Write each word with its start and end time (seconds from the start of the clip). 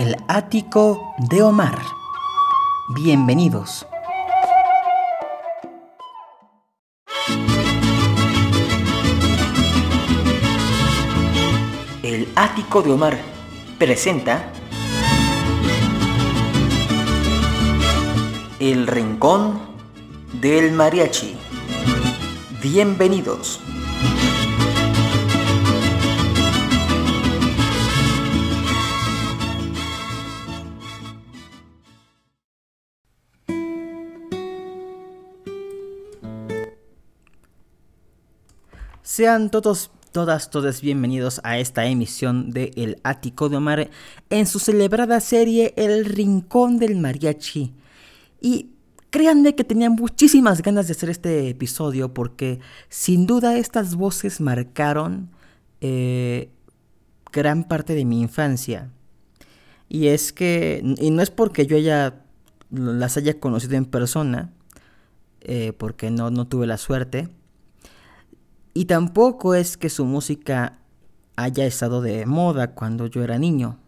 El 0.00 0.16
ático 0.28 1.14
de 1.18 1.42
Omar. 1.42 1.78
Bienvenidos. 2.94 3.86
El 12.02 12.32
ático 12.34 12.80
de 12.80 12.92
Omar 12.92 13.18
presenta 13.78 14.50
El 18.58 18.86
rincón 18.86 19.60
del 20.40 20.72
mariachi. 20.72 21.36
Bienvenidos. 22.62 23.60
Sean 39.20 39.50
todos, 39.50 39.90
todas, 40.12 40.48
todos 40.48 40.80
bienvenidos 40.80 41.42
a 41.44 41.58
esta 41.58 41.84
emisión 41.84 42.52
de 42.52 42.70
El 42.74 42.98
Ático 43.02 43.50
de 43.50 43.58
Omar 43.58 43.90
en 44.30 44.46
su 44.46 44.58
celebrada 44.58 45.20
serie 45.20 45.74
El 45.76 46.06
Rincón 46.06 46.78
del 46.78 46.96
Mariachi. 46.96 47.74
Y 48.40 48.70
créanme 49.10 49.54
que 49.54 49.62
tenía 49.62 49.90
muchísimas 49.90 50.62
ganas 50.62 50.86
de 50.86 50.92
hacer 50.92 51.10
este 51.10 51.50
episodio 51.50 52.14
porque 52.14 52.60
sin 52.88 53.26
duda 53.26 53.58
estas 53.58 53.94
voces 53.94 54.40
marcaron 54.40 55.28
eh, 55.82 56.48
gran 57.30 57.64
parte 57.64 57.94
de 57.94 58.06
mi 58.06 58.22
infancia. 58.22 58.90
Y 59.90 60.06
es 60.06 60.32
que, 60.32 60.82
y 60.98 61.10
no 61.10 61.20
es 61.20 61.30
porque 61.30 61.66
yo 61.66 61.76
haya, 61.76 62.22
las 62.70 63.18
haya 63.18 63.38
conocido 63.38 63.74
en 63.74 63.84
persona, 63.84 64.50
eh, 65.42 65.74
porque 65.76 66.10
no, 66.10 66.30
no 66.30 66.46
tuve 66.46 66.66
la 66.66 66.78
suerte, 66.78 67.28
y 68.74 68.84
tampoco 68.84 69.54
es 69.54 69.76
que 69.76 69.90
su 69.90 70.04
música 70.04 70.78
haya 71.36 71.66
estado 71.66 72.02
de 72.02 72.26
moda 72.26 72.74
cuando 72.74 73.06
yo 73.06 73.22
era 73.22 73.38
niño. 73.38 73.78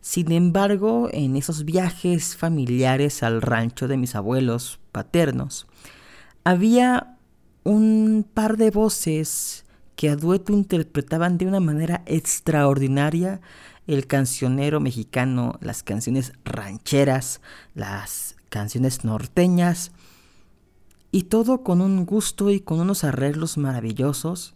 Sin 0.00 0.32
embargo, 0.32 1.08
en 1.12 1.36
esos 1.36 1.64
viajes 1.64 2.36
familiares 2.36 3.22
al 3.22 3.40
rancho 3.40 3.88
de 3.88 3.96
mis 3.96 4.14
abuelos 4.14 4.80
paternos, 4.90 5.66
había 6.44 7.16
un 7.64 8.26
par 8.34 8.56
de 8.56 8.70
voces 8.70 9.64
que 9.96 10.10
a 10.10 10.16
dueto 10.16 10.52
interpretaban 10.52 11.38
de 11.38 11.46
una 11.46 11.60
manera 11.60 12.02
extraordinaria 12.06 13.40
el 13.86 14.06
cancionero 14.06 14.80
mexicano, 14.80 15.58
las 15.60 15.82
canciones 15.82 16.32
rancheras, 16.44 17.40
las 17.74 18.36
canciones 18.48 19.04
norteñas, 19.04 19.92
y 21.12 21.24
todo 21.24 21.62
con 21.62 21.82
un 21.82 22.06
gusto 22.06 22.50
y 22.50 22.60
con 22.60 22.80
unos 22.80 23.04
arreglos 23.04 23.58
maravillosos. 23.58 24.54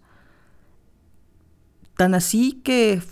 Tan 1.96 2.14
así 2.14 2.60
que 2.64 3.02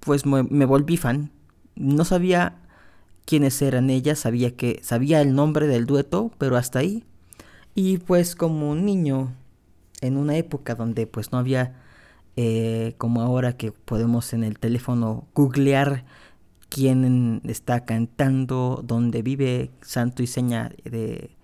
pues 0.00 0.24
me, 0.24 0.64
volví 0.64 0.96
fan. 0.96 1.30
No 1.76 2.04
sabía 2.06 2.56
quiénes 3.26 3.60
eran 3.60 3.90
ellas, 3.90 4.18
sabía 4.18 4.56
que 4.56 4.80
sabía 4.82 5.20
el 5.20 5.34
nombre 5.34 5.66
del 5.66 5.84
dueto, 5.84 6.32
pero 6.38 6.56
hasta 6.56 6.78
ahí. 6.78 7.04
Y 7.74 7.98
pues 7.98 8.34
como 8.34 8.70
un 8.70 8.86
niño 8.86 9.34
en 10.00 10.16
una 10.16 10.36
época 10.36 10.74
donde 10.74 11.06
pues 11.06 11.32
no 11.32 11.38
había 11.38 11.76
eh, 12.36 12.94
como 12.96 13.20
ahora 13.20 13.58
que 13.58 13.72
podemos 13.72 14.32
en 14.32 14.42
el 14.42 14.58
teléfono 14.58 15.26
googlear 15.34 16.04
quién 16.70 17.42
está 17.44 17.84
cantando, 17.84 18.82
dónde 18.86 19.20
vive, 19.20 19.70
santo 19.82 20.22
y 20.22 20.26
seña 20.26 20.72
de 20.84 21.36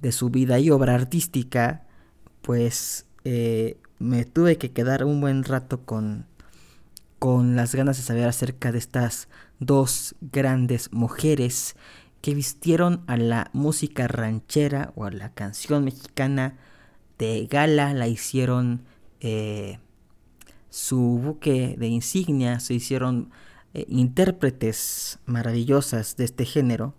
de 0.00 0.12
su 0.12 0.30
vida 0.30 0.58
y 0.58 0.70
obra 0.70 0.94
artística, 0.94 1.84
pues 2.42 3.06
eh, 3.24 3.78
me 3.98 4.24
tuve 4.24 4.58
que 4.58 4.70
quedar 4.70 5.04
un 5.04 5.20
buen 5.20 5.44
rato 5.44 5.84
con, 5.84 6.26
con 7.18 7.56
las 7.56 7.74
ganas 7.74 7.96
de 7.96 8.02
saber 8.02 8.28
acerca 8.28 8.72
de 8.72 8.78
estas 8.78 9.28
dos 9.58 10.14
grandes 10.20 10.92
mujeres 10.92 11.76
que 12.20 12.34
vistieron 12.34 13.02
a 13.06 13.16
la 13.16 13.50
música 13.52 14.08
ranchera 14.08 14.92
o 14.96 15.04
a 15.04 15.10
la 15.10 15.32
canción 15.32 15.84
mexicana 15.84 16.56
de 17.18 17.46
gala, 17.50 17.94
la 17.94 18.08
hicieron 18.08 18.82
eh, 19.20 19.78
su 20.70 20.98
buque 21.22 21.76
de 21.78 21.88
insignia, 21.88 22.60
se 22.60 22.74
hicieron 22.74 23.30
eh, 23.74 23.84
intérpretes 23.88 25.18
maravillosas 25.26 26.16
de 26.16 26.24
este 26.24 26.44
género 26.44 26.94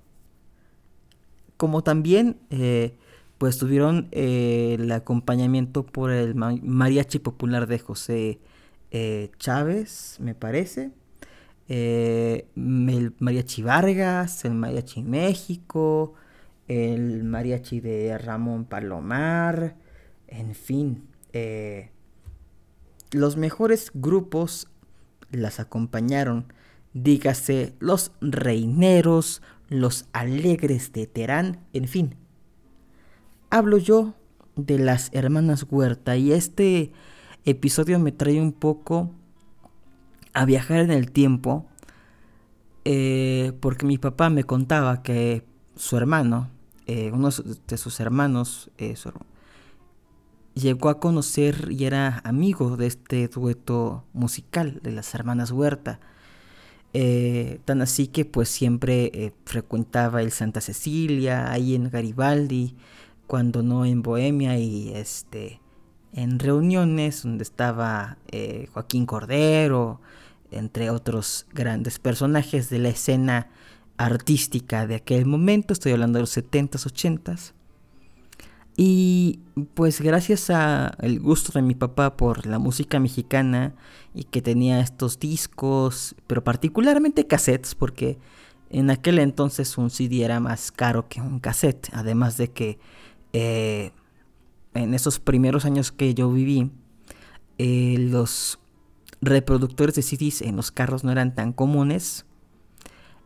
como 1.60 1.84
también 1.84 2.38
eh, 2.52 2.96
pues 3.38 3.58
tuvieron 3.58 4.08
eh, 4.14 4.78
el 4.80 4.90
acompañamiento 4.94 5.86
por 5.86 6.10
el 6.10 6.34
mariachi 6.34 7.20
popular 7.20 7.68
de 7.68 7.80
José 7.80 8.40
eh, 8.92 9.30
Chávez, 9.40 10.16
me 10.22 10.36
parece, 10.36 10.92
el 11.68 12.46
mariachi 13.20 13.62
Vargas, 13.62 14.46
el 14.46 14.54
mariachi 14.54 15.04
México, 15.04 16.14
el 16.70 17.26
mariachi 17.26 17.82
de 17.82 18.18
Ramón 18.18 18.64
Palomar, 18.64 19.76
en 20.30 20.56
fin, 20.56 21.10
los 23.12 23.36
mejores 23.36 23.92
grupos 23.94 24.70
las 25.30 25.60
acompañaron, 25.60 26.54
dígase 26.94 27.76
los 27.80 28.14
reineros, 28.22 29.42
los 29.70 30.08
alegres 30.14 30.92
de 30.94 31.08
Terán, 31.08 31.60
en 31.74 31.88
fin. 31.88 32.16
Hablo 33.50 33.78
yo 33.78 34.14
de 34.56 34.78
las 34.80 35.10
hermanas 35.14 35.66
Huerta 35.70 36.18
y 36.18 36.32
este 36.32 36.92
episodio 37.46 38.00
me 38.00 38.12
trae 38.12 38.42
un 38.42 38.52
poco 38.52 39.12
a 40.34 40.46
viajar 40.46 40.80
en 40.80 40.92
el 40.92 41.12
tiempo 41.12 41.66
eh, 42.86 43.54
porque 43.60 43.86
mi 43.86 43.98
papá 43.98 44.30
me 44.30 44.44
contaba 44.44 45.04
que 45.04 45.46
su 45.76 45.98
hermano, 45.98 46.50
eh, 46.88 47.12
uno 47.14 47.30
de 47.68 47.78
sus 47.78 48.00
hermanos, 48.00 48.72
eh, 48.78 48.96
llegó 50.54 50.90
a 50.90 51.00
conocer 51.00 51.68
y 51.72 51.86
era 51.86 52.22
amigo 52.24 52.78
de 52.78 52.88
este 52.88 53.28
dueto 53.28 54.06
musical 54.14 54.80
de 54.82 54.92
las 54.92 55.14
hermanas 55.14 55.52
Huerta. 55.52 56.00
Eh, 56.94 57.60
tan 57.66 57.82
así 57.82 58.08
que 58.08 58.26
pues 58.26 58.50
siempre 58.50 59.12
eh, 59.14 59.32
frecuentaba 59.46 60.22
el 60.22 60.32
Santa 60.32 60.60
Cecilia, 60.62 61.52
ahí 61.52 61.76
en 61.76 61.90
Garibaldi, 61.90 62.76
cuando 63.28 63.62
no 63.62 63.86
en 63.86 64.02
Bohemia 64.02 64.58
y 64.58 64.92
este 64.94 65.62
en 66.14 66.40
reuniones 66.40 67.22
donde 67.24 67.44
estaba 67.44 68.18
eh, 68.32 68.68
Joaquín 68.74 69.06
Cordero, 69.06 70.02
entre 70.52 70.90
otros 70.90 71.46
grandes 71.54 72.00
personajes 72.00 72.70
de 72.72 72.80
la 72.80 72.90
escena 72.90 73.50
artística 73.98 74.88
de 74.88 74.96
aquel 74.96 75.26
momento, 75.28 75.74
estoy 75.74 75.92
hablando 75.92 76.18
de 76.18 76.22
los 76.22 76.36
70s, 76.36 76.86
80s. 76.86 77.54
Y 78.82 79.42
pues 79.74 80.00
gracias 80.00 80.50
al 80.50 81.20
gusto 81.20 81.52
de 81.52 81.62
mi 81.62 81.76
papá 81.76 82.16
por 82.16 82.46
la 82.46 82.60
música 82.60 82.98
mexicana 83.02 83.76
y 84.14 84.24
que 84.24 84.42
tenía 84.42 84.80
estos 84.80 85.20
discos, 85.20 86.16
pero 86.28 86.46
particularmente 86.46 87.28
cassettes, 87.28 87.76
porque 87.76 88.20
en 88.70 88.90
aquel 88.90 89.20
entonces 89.20 89.78
un 89.78 89.90
CD 89.90 90.24
era 90.24 90.40
más 90.40 90.72
caro 90.72 91.10
que 91.10 91.20
un 91.20 91.42
cassette, 91.42 91.90
además 91.92 92.38
de 92.38 92.52
que 92.52 92.80
eh, 93.34 93.92
en 94.74 94.94
esos 94.94 95.20
primeros 95.20 95.66
años 95.66 95.92
que 95.92 96.14
yo 96.14 96.32
viví, 96.32 96.72
eh, 97.58 97.98
los 98.00 98.60
reproductores 99.20 99.96
de 99.96 100.04
CDs 100.04 100.42
en 100.42 100.56
los 100.56 100.72
carros 100.72 101.04
no 101.04 101.12
eran 101.12 101.36
tan 101.36 101.52
comunes 101.52 102.26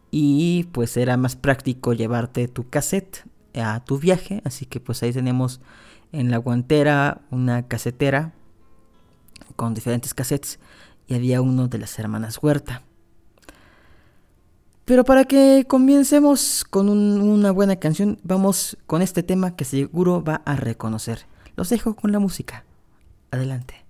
y 0.09 0.63
pues 0.71 0.97
era 0.97 1.15
más 1.15 1.35
práctico 1.35 1.93
llevarte 1.93 2.47
tu 2.47 2.67
cassette 2.67 3.27
a 3.55 3.83
tu 3.83 3.99
viaje. 3.99 4.41
Así 4.45 4.65
que 4.65 4.79
pues 4.79 5.03
ahí 5.03 5.11
tenemos 5.11 5.61
en 6.11 6.31
la 6.31 6.37
guantera 6.37 7.21
una 7.31 7.67
casetera 7.67 8.33
con 9.55 9.73
diferentes 9.73 10.13
cassettes 10.13 10.59
y 11.07 11.15
había 11.15 11.41
uno 11.41 11.67
de 11.67 11.77
las 11.77 11.97
hermanas 11.99 12.39
Huerta. 12.41 12.83
Pero 14.85 15.05
para 15.05 15.23
que 15.25 15.65
comencemos 15.67 16.65
con 16.69 16.89
una 16.89 17.51
buena 17.51 17.77
canción, 17.77 18.19
vamos 18.23 18.77
con 18.85 19.01
este 19.01 19.23
tema 19.23 19.55
que 19.55 19.63
seguro 19.63 20.23
va 20.23 20.41
a 20.45 20.55
reconocer. 20.57 21.25
Los 21.55 21.69
dejo 21.69 21.95
con 21.95 22.11
la 22.11 22.19
música. 22.19 22.65
Adelante. 23.31 23.82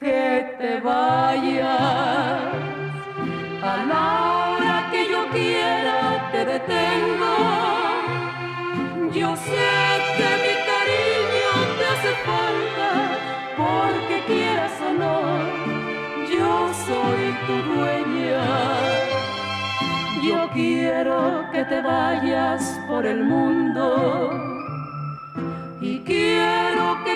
Que 0.00 0.56
te 0.58 0.80
vayas. 0.80 1.68
A 3.62 3.76
la 3.90 4.04
hora 4.50 4.88
que 4.90 5.10
yo 5.10 5.28
quiera 5.30 6.28
te 6.32 6.44
detengo. 6.44 7.36
Yo 9.12 9.34
sé 9.36 9.70
que 10.16 10.28
mi 10.44 10.54
cariño 10.70 11.50
te 11.78 11.84
hace 11.92 12.12
falta 12.28 12.90
porque 13.56 14.16
quieras 14.26 14.74
o 14.88 14.92
no, 15.02 15.16
yo 16.34 16.50
soy 16.86 17.22
tu 17.46 17.54
dueña. 17.72 18.42
Yo 20.22 20.50
quiero 20.52 21.46
que 21.52 21.64
te 21.64 21.80
vayas 21.80 22.78
por 22.88 23.06
el 23.06 23.24
mundo 23.24 24.30
y 25.80 26.00
quiero 26.00 26.27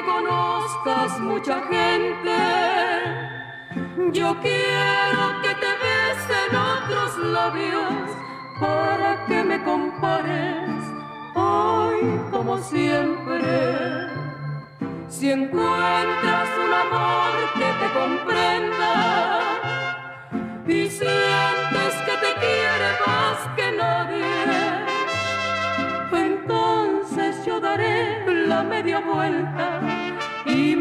conozcas 0.04 1.20
mucha 1.20 1.60
gente. 1.62 2.36
Yo 4.12 4.36
quiero 4.40 5.42
que 5.42 5.54
te 5.54 5.72
besen 5.84 6.54
otros 6.54 7.18
labios 7.18 8.10
para 8.60 9.24
que 9.26 9.42
me 9.42 9.62
compares 9.64 10.68
hoy 11.34 12.20
como 12.30 12.58
siempre. 12.58 13.42
Si 15.08 15.30
encuentras 15.30 16.48
un 16.64 16.72
amor 16.72 17.32
que 17.54 17.70
te 17.80 17.88
comprenda 17.98 19.40
y 20.66 20.88
sientes 20.88 21.92
que 22.06 22.14
te 22.24 22.32
quiere 22.42 22.88
más 23.06 23.38
que 23.56 23.72
nadie, 23.72 24.82
entonces 26.12 27.44
yo 27.46 27.60
daré 27.60 28.22
la 28.46 28.62
media 28.62 29.00
vuelta 29.00 29.91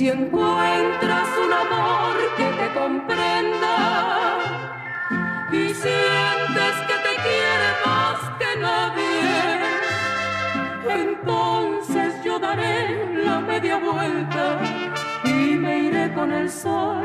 Si 0.00 0.08
encuentras 0.08 1.28
un 1.44 1.52
amor 1.52 2.16
que 2.34 2.44
te 2.44 2.72
comprenda 2.72 4.38
y 5.52 5.74
sientes 5.74 6.74
que 6.88 6.96
te 7.06 7.14
quiere 7.22 7.68
más 7.84 8.18
que 8.38 8.50
nadie, 8.58 9.60
entonces 10.88 12.14
yo 12.24 12.38
daré 12.38 13.14
la 13.26 13.40
media 13.40 13.76
vuelta 13.76 14.58
y 15.22 15.58
me 15.58 15.80
iré 15.80 16.10
con 16.14 16.32
el 16.32 16.50
sol 16.50 17.04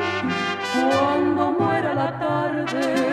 cuando 0.89 1.51
muera 1.51 1.93
la 1.93 2.17
tarde. 2.17 3.04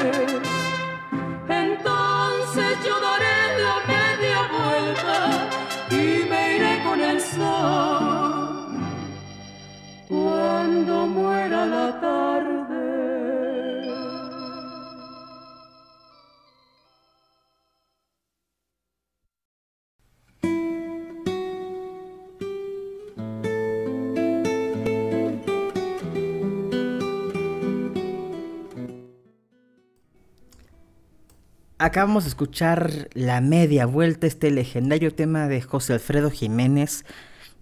Acabamos 31.78 32.22
de 32.22 32.28
escuchar 32.28 33.08
La 33.12 33.40
Media 33.40 33.86
Vuelta, 33.86 34.28
este 34.28 34.52
legendario 34.52 35.14
tema 35.14 35.48
de 35.48 35.60
José 35.62 35.94
Alfredo 35.94 36.30
Jiménez, 36.30 37.04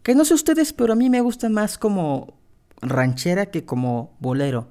que 0.02 0.14
no 0.14 0.26
sé 0.26 0.35
ustedes, 0.35 0.75
pero 0.75 0.93
a 0.93 0.97
mí 0.97 1.08
me 1.08 1.23
gusta 1.23 1.49
más 1.49 1.79
como 1.79 2.39
ranchera 2.82 3.46
que 3.46 3.64
como 3.64 4.16
bolero. 4.20 4.68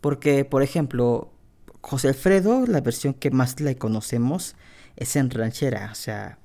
Porque, 0.00 0.44
por 0.44 0.62
ejemplo, 0.62 1.32
José 1.80 2.08
Alfredo, 2.08 2.66
la 2.66 2.80
versión 2.80 3.14
que 3.14 3.30
más 3.30 3.60
le 3.60 3.76
conocemos, 3.76 4.56
es 4.96 5.16
en 5.16 5.30
ranchera. 5.30 5.90
O 5.92 5.94
sea. 5.94 6.38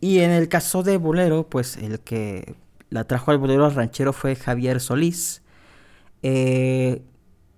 Y 0.00 0.20
en 0.20 0.30
el 0.30 0.48
caso 0.48 0.82
de 0.82 0.96
bolero, 0.96 1.48
pues 1.48 1.76
el 1.76 2.00
que 2.00 2.56
la 2.90 3.04
trajo 3.04 3.30
al 3.30 3.38
bolero 3.38 3.68
ranchero 3.70 4.12
fue 4.12 4.34
Javier 4.36 4.80
Solís. 4.80 5.42
Eh, 6.22 7.02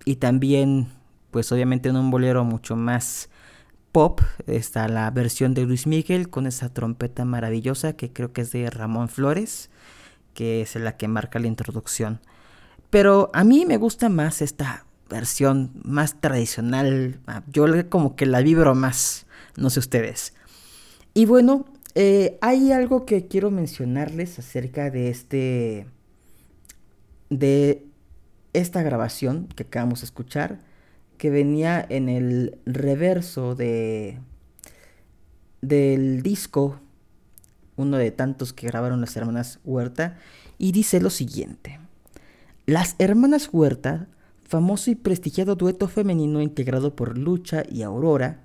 y 0.03 0.17
también, 0.17 0.89
pues 1.31 1.51
obviamente 1.51 1.89
en 1.89 1.95
un 1.97 2.11
bolero 2.11 2.43
mucho 2.43 2.75
más 2.75 3.29
pop, 3.91 4.21
está 4.47 4.87
la 4.87 5.09
versión 5.11 5.53
de 5.53 5.65
Luis 5.65 5.87
Miguel 5.87 6.29
con 6.29 6.47
esa 6.47 6.73
trompeta 6.73 7.23
maravillosa 7.23 7.93
que 7.93 8.11
creo 8.11 8.33
que 8.33 8.41
es 8.41 8.51
de 8.51 8.69
Ramón 8.69 9.07
Flores 9.07 9.69
que 10.35 10.61
es 10.61 10.75
la 10.75 10.97
que 10.97 11.07
marca 11.07 11.39
la 11.39 11.47
introducción. 11.47 12.19
Pero 12.91 13.31
a 13.33 13.43
mí 13.43 13.65
me 13.65 13.77
gusta 13.77 14.09
más 14.09 14.43
esta 14.43 14.85
versión 15.09 15.71
más 15.83 16.21
tradicional. 16.21 17.19
Ah, 17.25 17.43
yo 17.51 17.65
como 17.89 18.15
que 18.15 18.27
la 18.27 18.41
vibro 18.41 18.75
más, 18.75 19.25
no 19.57 19.71
sé 19.71 19.79
ustedes. 19.79 20.33
Y 21.15 21.25
bueno, 21.25 21.65
eh, 21.95 22.37
hay 22.41 22.71
algo 22.71 23.05
que 23.05 23.27
quiero 23.27 23.49
mencionarles 23.49 24.37
acerca 24.37 24.91
de 24.91 25.09
este. 25.09 25.87
de 27.29 27.85
esta 28.53 28.83
grabación 28.83 29.47
que 29.55 29.63
acabamos 29.63 30.01
de 30.01 30.05
escuchar. 30.05 30.59
Que 31.17 31.29
venía 31.29 31.85
en 31.89 32.09
el 32.09 32.59
reverso 32.65 33.55
de. 33.55 34.19
del 35.61 36.21
disco 36.21 36.79
uno 37.75 37.97
de 37.97 38.11
tantos 38.11 38.53
que 38.53 38.67
grabaron 38.67 39.01
las 39.01 39.15
hermanas 39.15 39.59
Huerta, 39.63 40.17
y 40.57 40.71
dice 40.71 40.99
lo 41.01 41.09
siguiente. 41.09 41.79
Las 42.65 42.95
hermanas 42.97 43.49
Huerta, 43.51 44.07
famoso 44.43 44.91
y 44.91 44.95
prestigiado 44.95 45.55
dueto 45.55 45.87
femenino 45.87 46.41
integrado 46.41 46.95
por 46.95 47.17
Lucha 47.17 47.63
y 47.69 47.81
Aurora, 47.81 48.41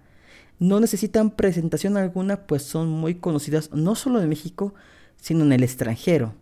no 0.58 0.78
necesitan 0.78 1.30
presentación 1.30 1.96
alguna 1.96 2.46
pues 2.46 2.62
son 2.62 2.90
muy 2.90 3.14
conocidas 3.14 3.70
no 3.72 3.94
solo 3.94 4.20
en 4.20 4.28
México, 4.28 4.74
sino 5.16 5.44
en 5.44 5.52
el 5.52 5.62
extranjero, 5.62 6.34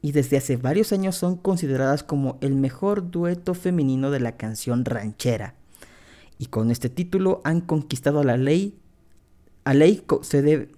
y 0.00 0.12
desde 0.12 0.36
hace 0.36 0.56
varios 0.56 0.92
años 0.92 1.16
son 1.16 1.36
consideradas 1.36 2.02
como 2.02 2.38
el 2.40 2.54
mejor 2.54 3.10
dueto 3.10 3.54
femenino 3.54 4.10
de 4.10 4.20
la 4.20 4.36
canción 4.36 4.84
ranchera. 4.84 5.54
Y 6.38 6.46
con 6.46 6.70
este 6.70 6.88
título 6.88 7.40
han 7.44 7.60
conquistado 7.60 8.20
a 8.20 8.24
la 8.24 8.36
ley, 8.36 8.78
a 9.64 9.74
ley 9.74 10.04
se 10.22 10.40
debe, 10.40 10.70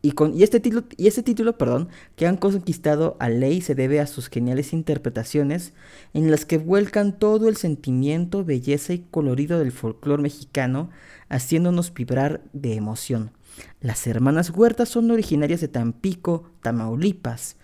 y, 0.00 0.12
con, 0.12 0.36
y, 0.36 0.44
este 0.44 0.60
título, 0.60 0.84
y 0.96 1.08
este 1.08 1.22
título 1.22 1.58
perdón, 1.58 1.88
que 2.14 2.26
han 2.26 2.36
conquistado 2.36 3.16
a 3.18 3.28
Ley 3.28 3.60
se 3.60 3.74
debe 3.74 4.00
a 4.00 4.06
sus 4.06 4.28
geniales 4.28 4.72
interpretaciones 4.72 5.72
en 6.14 6.30
las 6.30 6.44
que 6.44 6.58
vuelcan 6.58 7.18
todo 7.18 7.48
el 7.48 7.56
sentimiento, 7.56 8.44
belleza 8.44 8.92
y 8.92 9.00
colorido 9.10 9.58
del 9.58 9.72
folclore 9.72 10.22
mexicano, 10.22 10.90
haciéndonos 11.28 11.92
vibrar 11.92 12.42
de 12.52 12.74
emoción. 12.74 13.32
Las 13.80 14.06
hermanas 14.06 14.50
Huertas 14.50 14.88
son 14.88 15.10
originarias 15.10 15.60
de 15.60 15.68
Tampico, 15.68 16.50
Tamaulipas, 16.62 17.56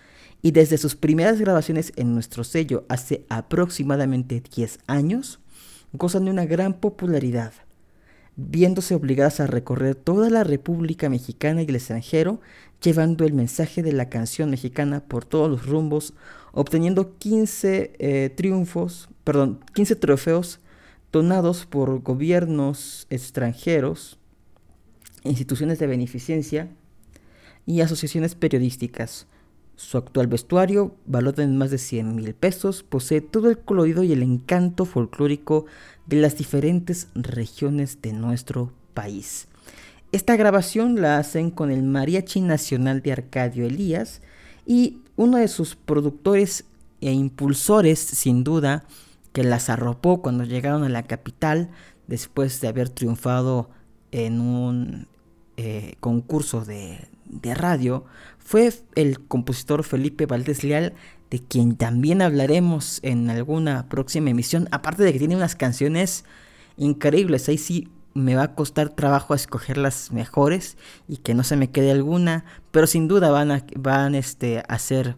y 0.43 0.51
desde 0.51 0.77
sus 0.77 0.97
primeras 0.97 1.41
grabaciones 1.41 1.93
en 1.97 2.15
nuestro 2.15 2.45
sello 2.45 2.85
hace 2.89 3.25
aproximadamente 3.29 4.43
10 4.55 4.81
años, 4.87 5.41
gozan 5.93 6.25
de 6.25 6.33
una 6.33 6.45
gran 6.45 6.75
popularidad 6.81 7.53
viéndose 8.37 8.95
obligadas 8.95 9.41
a 9.41 9.47
recorrer 9.47 9.95
toda 9.95 10.31
la 10.31 10.45
República 10.45 11.09
Mexicana 11.09 11.63
y 11.63 11.67
el 11.67 11.77
extranjero, 11.77 12.41
llevando 12.83 13.25
el 13.25 13.33
mensaje 13.33 13.83
de 13.83 13.93
la 13.93 14.09
canción 14.09 14.51
mexicana 14.51 15.01
por 15.01 15.25
todos 15.25 15.51
los 15.51 15.67
rumbos, 15.67 16.15
obteniendo 16.53 17.17
15 17.19 17.93
eh, 17.99 18.31
triunfos, 18.31 19.09
perdón, 19.25 19.61
15 19.75 19.97
trofeos 19.97 20.61
donados 21.13 21.65
por 21.65 22.03
gobiernos 22.03 23.07
extranjeros, 23.09 24.19
instituciones 25.23 25.79
de 25.79 25.87
beneficencia 25.87 26.69
y 27.67 27.81
asociaciones 27.81 28.35
periodísticas. 28.35 29.27
Su 29.77 29.99
actual 29.99 30.29
vestuario, 30.29 30.95
valorado 31.07 31.43
en 31.43 31.57
más 31.57 31.71
de 31.71 31.79
100 31.79 32.15
mil 32.15 32.35
pesos, 32.35 32.85
posee 32.85 33.21
todo 33.21 33.51
el 33.51 33.59
colorido 33.59 34.05
y 34.05 34.13
el 34.13 34.23
encanto 34.23 34.85
folclórico 34.85 35.67
de 36.07 36.17
las 36.17 36.37
diferentes 36.37 37.09
regiones 37.15 38.01
de 38.03 38.13
nuestro 38.13 38.73
país. 38.93 39.49
Esta 40.13 40.37
grabación 40.37 41.01
la 41.01 41.19
hacen 41.19 41.51
con 41.51 41.71
el 41.71 41.83
Mariachi 41.83 42.41
Nacional 42.41 43.03
de 43.03 43.13
Arcadio 43.13 43.67
Elías 43.67 44.21
y 44.67 44.99
uno 45.17 45.39
de 45.39 45.49
sus 45.49 45.75
productores 45.75 46.65
e 47.01 47.13
impulsores, 47.13 47.99
sin 47.99 48.45
duda, 48.45 48.85
que 49.33 49.43
las 49.43 49.69
arropó 49.69 50.23
cuando 50.23 50.45
llegaron 50.45 50.85
a 50.85 50.89
la 50.89 51.03
capital 51.03 51.71
después 52.07 52.61
de 52.61 52.69
haber 52.69 52.89
triunfado 52.89 53.71
en 54.13 54.41
un 54.41 55.09
eh, 55.57 55.97
concurso 56.01 56.65
de, 56.65 57.09
de 57.25 57.55
radio, 57.55 58.05
fue 58.39 58.73
el 58.95 59.21
compositor 59.21 59.83
Felipe 59.85 60.27
Valdés 60.27 60.63
Leal, 60.65 60.93
de 61.31 61.41
quien 61.41 61.77
también 61.77 62.23
hablaremos 62.23 63.01
en 63.03 63.31
alguna 63.31 63.89
próxima 63.89 64.31
emisión, 64.31 64.69
aparte 64.71 65.03
de 65.03 65.13
que 65.13 65.19
tiene 65.19 65.37
unas 65.37 65.57
canciones 65.57 66.25
increíbles, 66.77 67.49
ahí 67.49 67.59
sí 67.59 67.89
me 68.15 68.37
va 68.37 68.45
a 68.45 68.55
costar 68.55 68.91
trabajo 68.91 69.35
escoger 69.35 69.77
las 69.77 70.13
mejores 70.13 70.77
y 71.09 71.17
que 71.19 71.35
no 71.35 71.43
se 71.43 71.57
me 71.57 71.71
quede 71.71 71.91
alguna, 71.91 72.45
pero 72.71 72.87
sin 72.87 73.09
duda 73.09 73.31
van 73.31 73.51
a, 73.51 73.65
van 73.77 74.15
este, 74.15 74.63
a 74.69 74.79
ser 74.79 75.17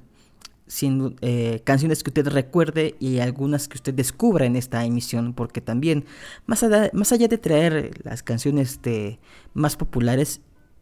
eh, 1.21 1.61
canciones 1.65 2.03
que 2.03 2.11
usted 2.11 2.27
recuerde 2.29 2.97
y 2.99 3.19
algunas 3.19 3.69
que 3.69 3.77
usted 3.77 3.95
descubra 3.95 4.47
en 4.47 4.57
esta 4.57 4.85
emisión, 4.85 5.35
porque 5.35 5.61
también, 5.61 6.07
más 6.47 6.63
allá, 6.63 6.91
más 6.93 7.13
allá 7.13 7.29
de 7.29 7.39
traer 7.39 8.01
las 8.03 8.23
canciones 8.23 8.81
de, 8.83 9.21
más 9.55 9.77
populares, 9.77 10.41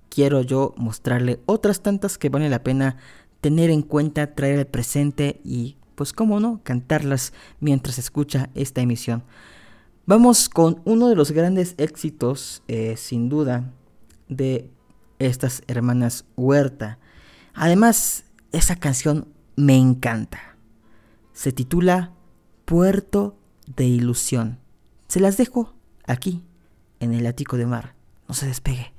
quiero 0.09 0.43
yo 0.43 0.75
mostrarle 0.77 1.41
otras 1.47 1.83
tantas 1.83 2.17
que 2.17 2.29
vale 2.29 2.49
la 2.49 2.63
pena 2.63 2.97
tener 3.45 3.69
en 3.69 3.83
cuenta, 3.83 4.35
traer 4.35 4.59
al 4.61 4.67
presente 4.67 5.43
y, 5.45 5.77
pues, 5.97 6.15
cómo 6.15 6.41
no, 6.41 6.63
cantarlas 6.63 7.35
mientras 7.61 7.99
escucha 7.99 8.49
esta 8.55 8.81
emisión. 8.81 9.23
Vamos 10.07 10.49
con 10.49 10.81
uno 10.87 11.11
de 11.11 11.15
los 11.15 11.31
grandes 11.31 11.75
éxitos, 11.77 12.63
eh, 12.69 12.95
sin 12.97 13.29
duda, 13.29 13.71
de 14.31 14.71
estas 15.19 15.63
hermanas 15.67 16.25
Huerta. 16.37 16.99
Además, 17.53 18.25
esa 18.53 18.77
canción 18.77 19.29
me 19.57 19.77
encanta. 19.77 20.57
Se 21.35 21.53
titula 21.53 22.15
Puerto 22.65 23.37
de 23.77 23.85
Ilusión. 23.85 24.59
Se 25.07 25.21
las 25.21 25.37
dejo 25.37 25.75
aquí, 26.07 26.43
en 26.99 27.13
el 27.13 27.27
ático 27.27 27.59
de 27.59 27.67
mar. 27.67 27.95
No 28.27 28.33
se 28.33 28.47
despegue. 28.47 28.94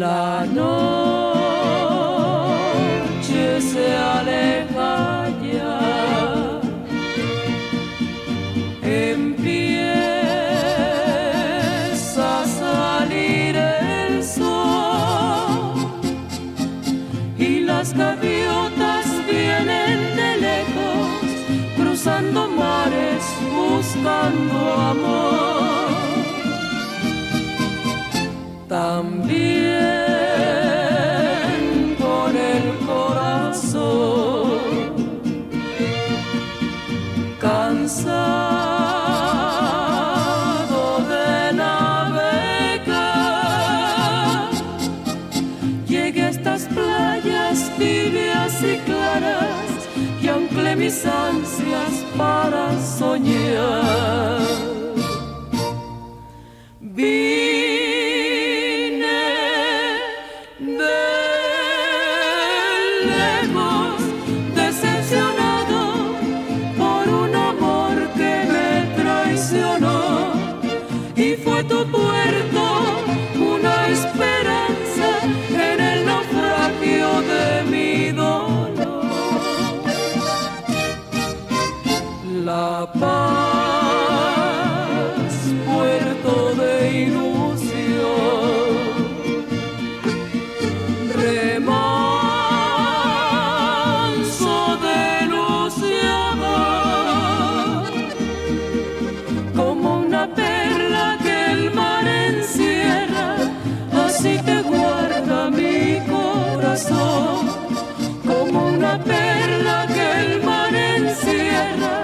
La 0.00 0.46
noche 0.46 0.80
se 3.60 3.86
aleja 3.94 5.28
ya, 5.52 5.78
empieza 8.80 9.90
a 12.40 12.46
salir 12.46 13.56
el 13.56 14.24
sol 14.24 15.74
y 17.36 17.60
las 17.60 17.92
gaviotas 17.92 19.06
vienen 19.30 20.16
de 20.16 20.30
lejos, 20.46 21.28
cruzando 21.76 22.48
mares, 22.48 23.22
buscando 23.54 24.59
So. 50.90 51.19
Como 108.26 108.66
una 108.68 108.98
perla 109.02 109.86
que 109.94 110.06
el 110.20 110.42
mar 110.42 110.74
encierra, 110.74 112.02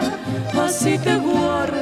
así 0.64 0.98
te 0.98 1.16
guarda 1.16 1.75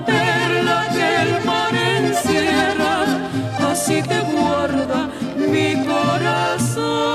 que 0.00 1.22
el 1.22 1.44
mar 1.44 1.74
encierra, 1.74 3.04
así 3.70 4.02
te 4.02 4.20
guarda 4.20 5.10
mi 5.36 5.84
corazón. 5.84 7.12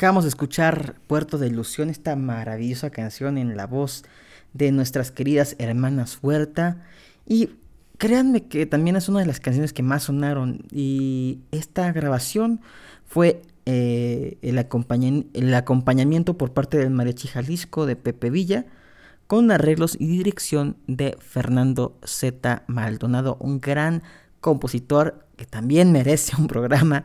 Acabamos 0.00 0.24
de 0.24 0.30
escuchar 0.30 0.94
Puerto 1.06 1.36
de 1.36 1.48
Ilusión, 1.48 1.90
esta 1.90 2.16
maravillosa 2.16 2.88
canción 2.88 3.36
en 3.36 3.54
la 3.54 3.66
voz 3.66 4.02
de 4.54 4.72
nuestras 4.72 5.10
queridas 5.10 5.56
hermanas 5.58 6.20
Huerta. 6.22 6.82
Y 7.26 7.50
créanme 7.98 8.44
que 8.44 8.64
también 8.64 8.96
es 8.96 9.10
una 9.10 9.20
de 9.20 9.26
las 9.26 9.40
canciones 9.40 9.74
que 9.74 9.82
más 9.82 10.04
sonaron. 10.04 10.62
Y 10.70 11.40
esta 11.50 11.92
grabación 11.92 12.62
fue 13.10 13.42
eh, 13.66 14.38
el, 14.40 14.56
acompañamiento 14.58 16.38
por 16.38 16.52
parte 16.52 16.78
del 16.78 16.90
Mariachi 16.90 17.26
Jalisco 17.26 17.84
de 17.84 17.96
Pepe 17.96 18.30
Villa 18.30 18.66
con 19.26 19.50
arreglos 19.50 19.96
y 19.98 20.06
dirección 20.06 20.76
de 20.86 21.16
Fernando 21.18 21.98
Z. 22.04 22.62
Maldonado, 22.68 23.36
un 23.40 23.60
gran 23.60 24.04
compositor 24.40 25.26
que 25.36 25.44
también 25.44 25.90
merece 25.90 26.36
un 26.38 26.46
programa, 26.46 27.04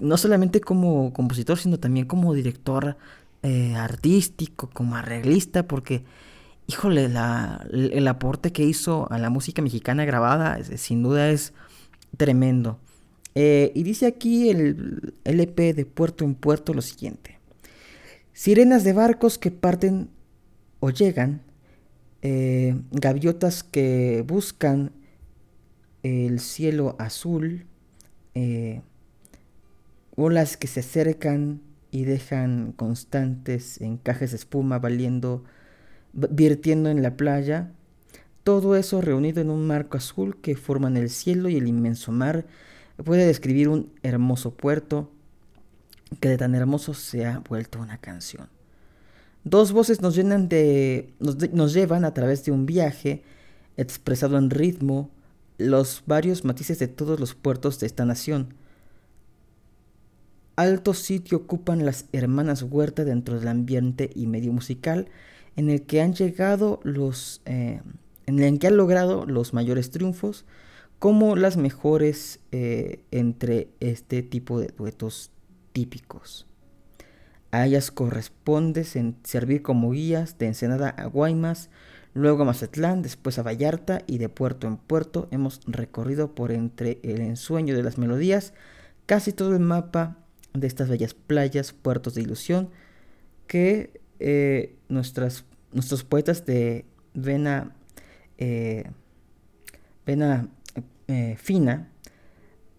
no 0.00 0.16
solamente 0.16 0.60
como 0.60 1.12
compositor, 1.12 1.58
sino 1.58 1.80
también 1.80 2.06
como 2.06 2.34
director 2.34 2.96
eh, 3.42 3.74
artístico, 3.74 4.70
como 4.72 4.94
arreglista, 4.94 5.66
porque, 5.66 6.04
híjole, 6.68 7.10
el 7.72 8.08
aporte 8.08 8.52
que 8.52 8.62
hizo 8.62 9.10
a 9.10 9.18
la 9.18 9.28
música 9.28 9.60
mexicana 9.60 10.04
grabada 10.04 10.62
sin 10.62 11.02
duda 11.02 11.30
es 11.30 11.52
tremendo. 12.16 12.78
Eh, 13.34 13.72
y 13.74 13.82
dice 13.82 14.06
aquí 14.06 14.50
el 14.50 15.14
LP 15.24 15.74
de 15.74 15.86
Puerto 15.86 16.24
en 16.24 16.34
Puerto 16.34 16.74
lo 16.74 16.82
siguiente. 16.82 17.38
Sirenas 18.32 18.84
de 18.84 18.92
barcos 18.92 19.38
que 19.38 19.50
parten 19.50 20.10
o 20.80 20.90
llegan, 20.90 21.42
eh, 22.22 22.80
gaviotas 22.90 23.62
que 23.62 24.24
buscan 24.26 24.92
el 26.02 26.40
cielo 26.40 26.96
azul, 26.98 27.66
eh, 28.34 28.82
olas 30.16 30.56
que 30.56 30.66
se 30.66 30.80
acercan 30.80 31.60
y 31.90 32.04
dejan 32.04 32.72
constantes 32.72 33.80
encajes 33.80 34.30
de 34.30 34.36
espuma 34.38 34.78
valiendo, 34.78 35.44
virtiendo 36.12 36.90
en 36.90 37.02
la 37.02 37.16
playa, 37.16 37.72
todo 38.44 38.76
eso 38.76 39.00
reunido 39.00 39.40
en 39.40 39.50
un 39.50 39.66
marco 39.66 39.96
azul 39.96 40.40
que 40.40 40.56
forman 40.56 40.96
el 40.96 41.10
cielo 41.10 41.48
y 41.48 41.56
el 41.56 41.68
inmenso 41.68 42.12
mar, 42.12 42.46
puede 43.02 43.26
describir 43.26 43.68
un 43.68 43.92
hermoso 44.02 44.54
puerto 44.54 45.10
que 46.20 46.28
de 46.28 46.38
tan 46.38 46.54
hermoso 46.54 46.94
se 46.94 47.26
ha 47.26 47.38
vuelto 47.40 47.80
una 47.80 47.98
canción. 47.98 48.48
Dos 49.44 49.72
voces 49.72 50.00
nos 50.00 50.14
llenan 50.14 50.48
de, 50.48 51.12
nos 51.18 51.72
llevan 51.72 52.04
a 52.04 52.14
través 52.14 52.44
de 52.44 52.52
un 52.52 52.66
viaje 52.66 53.22
expresado 53.76 54.38
en 54.38 54.50
ritmo, 54.50 55.10
los 55.58 56.02
varios 56.06 56.44
matices 56.44 56.78
de 56.78 56.88
todos 56.88 57.18
los 57.18 57.34
puertos 57.34 57.80
de 57.80 57.86
esta 57.86 58.04
nación. 58.04 58.54
Alto 60.56 60.94
sitio 60.94 61.38
ocupan 61.38 61.84
las 61.84 62.06
hermanas 62.12 62.62
Huerta 62.62 63.04
dentro 63.04 63.38
del 63.38 63.48
ambiente 63.48 64.10
y 64.14 64.26
medio 64.26 64.52
musical 64.52 65.08
en 65.56 65.70
el 65.70 65.82
que 65.82 66.00
han 66.02 66.14
llegado 66.14 66.80
los, 66.82 67.40
eh, 67.46 67.80
en 68.26 68.38
el 68.38 68.58
que 68.58 68.66
han 68.66 68.76
logrado 68.76 69.26
los 69.26 69.54
mayores 69.54 69.90
triunfos, 69.90 70.44
como 71.02 71.34
las 71.34 71.56
mejores 71.56 72.38
eh, 72.52 73.02
entre 73.10 73.70
este 73.80 74.22
tipo 74.22 74.60
de 74.60 74.68
duetos 74.68 75.32
típicos. 75.72 76.46
A 77.50 77.66
ellas 77.66 77.90
corresponde 77.90 78.84
servir 78.84 79.62
como 79.62 79.90
guías 79.90 80.38
de 80.38 80.46
Ensenada 80.46 80.90
a 80.90 81.06
Guaymas, 81.06 81.70
Luego 82.14 82.42
a 82.42 82.44
Mazatlán, 82.44 83.02
después 83.02 83.36
a 83.40 83.42
Vallarta 83.42 84.02
y 84.06 84.18
de 84.18 84.28
puerto 84.28 84.68
en 84.68 84.76
puerto 84.76 85.26
hemos 85.32 85.60
recorrido 85.66 86.36
por 86.36 86.52
entre 86.52 87.00
el 87.02 87.20
ensueño 87.20 87.74
de 87.74 87.82
las 87.82 87.98
melodías 87.98 88.52
casi 89.06 89.32
todo 89.32 89.54
el 89.54 89.60
mapa 89.60 90.18
de 90.54 90.68
estas 90.68 90.88
bellas 90.88 91.14
playas, 91.14 91.72
puertos 91.72 92.14
de 92.14 92.22
ilusión 92.22 92.70
que 93.48 94.00
eh, 94.20 94.76
nuestras, 94.88 95.46
nuestros 95.72 96.04
poetas 96.04 96.46
de 96.46 96.84
vena, 97.12 97.74
eh, 98.38 98.84
vena 100.06 100.48
eh, 101.08 101.36
fina 101.38 101.88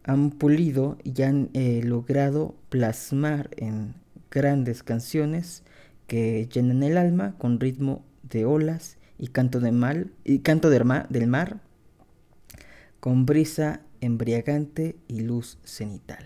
han 0.03 0.31
pulido 0.31 0.97
y 1.03 1.21
han 1.21 1.49
logrado 1.53 2.55
plasmar 2.69 3.49
en 3.55 3.95
grandes 4.29 4.83
canciones 4.83 5.63
que 6.07 6.49
llenan 6.51 6.83
el 6.83 6.97
alma 6.97 7.35
con 7.37 7.59
ritmo 7.59 8.03
de 8.23 8.45
olas 8.45 8.97
y 9.17 9.27
canto, 9.27 9.61
de 9.61 9.71
mal, 9.71 10.11
y 10.25 10.39
canto 10.39 10.69
del 10.69 11.27
mar 11.27 11.61
con 12.99 13.25
brisa 13.25 13.81
embriagante 13.99 14.95
y 15.09 15.21
luz 15.21 15.57
cenital. 15.65 16.25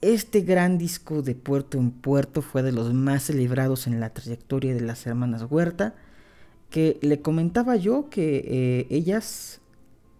Este 0.00 0.42
gran 0.42 0.78
disco 0.78 1.22
de 1.22 1.34
puerto 1.34 1.78
en 1.78 1.90
puerto 1.90 2.42
fue 2.42 2.62
de 2.62 2.70
los 2.70 2.92
más 2.94 3.24
celebrados 3.24 3.86
en 3.86 3.98
la 3.98 4.10
trayectoria 4.10 4.74
de 4.74 4.82
las 4.82 5.06
hermanas 5.06 5.46
Huerta, 5.48 5.94
que 6.70 6.98
le 7.02 7.20
comentaba 7.20 7.74
yo 7.74 8.08
que 8.08 8.44
eh, 8.46 8.86
ellas 8.90 9.60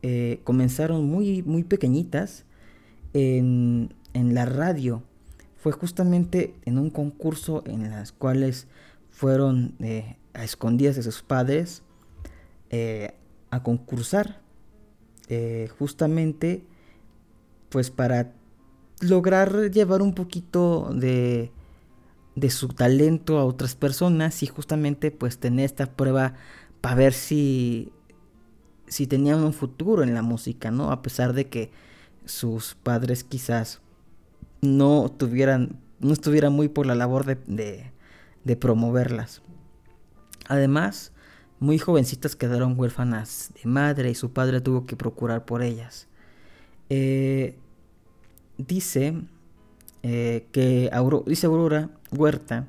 eh, 0.02 0.40
comenzaron 0.44 1.04
muy, 1.06 1.42
muy 1.42 1.62
pequeñitas 1.62 2.44
en, 3.12 3.94
en, 4.14 4.34
la 4.34 4.46
radio. 4.46 5.02
Fue 5.56 5.70
justamente 5.70 6.54
en 6.64 6.78
un 6.78 6.90
concurso 6.90 7.62
en 7.66 7.88
las 7.88 8.10
cuales 8.10 8.66
fueron 9.10 9.76
eh, 9.78 10.16
a 10.34 10.42
escondidas 10.42 10.96
de 10.96 11.02
sus 11.02 11.22
padres 11.22 11.82
eh, 12.70 13.14
a 13.50 13.62
concursar 13.62 14.40
justamente 15.78 16.62
pues 17.70 17.90
para 17.90 18.34
lograr 19.00 19.70
llevar 19.70 20.02
un 20.02 20.12
poquito 20.12 20.90
de, 20.92 21.50
de 22.34 22.50
su 22.50 22.68
talento 22.68 23.38
a 23.38 23.46
otras 23.46 23.74
personas 23.74 24.42
y 24.42 24.46
justamente 24.46 25.10
pues 25.10 25.38
tener 25.38 25.64
esta 25.64 25.86
prueba 25.86 26.34
para 26.82 26.96
ver 26.96 27.14
si 27.14 27.92
si 28.92 29.06
tenían 29.06 29.42
un 29.42 29.52
futuro 29.52 30.02
en 30.02 30.14
la 30.14 30.22
música, 30.22 30.70
¿no? 30.70 30.92
A 30.92 31.02
pesar 31.02 31.32
de 31.32 31.48
que 31.48 31.70
sus 32.24 32.74
padres 32.74 33.24
quizás 33.24 33.80
no 34.60 35.10
tuvieran, 35.10 35.80
no 35.98 36.12
estuvieran 36.12 36.52
muy 36.52 36.68
por 36.68 36.86
la 36.86 36.94
labor 36.94 37.24
de, 37.24 37.90
de 38.44 38.56
promoverlas. 38.56 39.42
Además, 40.48 41.12
muy 41.62 41.78
jovencitas 41.78 42.36
quedaron 42.36 42.78
huérfanas 42.78 43.52
de 43.62 43.70
madre 43.70 44.10
y 44.10 44.14
su 44.14 44.32
padre 44.32 44.60
tuvo 44.60 44.84
que 44.84 44.96
procurar 44.96 45.44
por 45.44 45.62
ellas. 45.62 46.08
Eh, 46.90 47.56
dice 48.58 49.14
eh, 50.02 50.46
que 50.50 50.90
dice 51.26 51.46
Aurora 51.46 51.90
Huerta 52.10 52.66